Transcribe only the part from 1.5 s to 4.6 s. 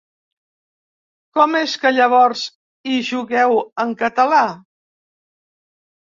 és que llavors hi jugueu en català?